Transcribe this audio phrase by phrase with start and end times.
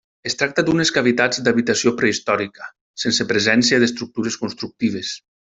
[0.27, 2.71] Es tracta d'unes cavitats d'habitació prehistòrica,
[3.05, 5.17] sense presència d'estructures constructives.